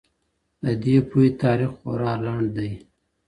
[0.63, 2.71] د دې پوهي تاریخ خورا لنډ دی.